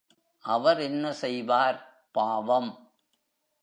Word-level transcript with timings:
அவர் 0.45 0.79
என்ன 0.79 1.11
செய்வார், 1.13 1.79
பாவம்! 2.11 2.71